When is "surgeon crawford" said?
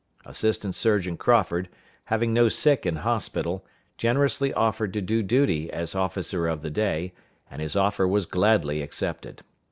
0.73-1.69